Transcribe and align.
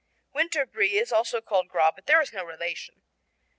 Winter 0.33 0.65
Brie 0.65 0.97
is 0.97 1.11
also 1.11 1.41
called 1.41 1.67
Gras 1.67 1.91
but 1.91 2.07
there 2.07 2.21
is 2.23 2.33
no 2.33 2.43
relation. 2.43 3.03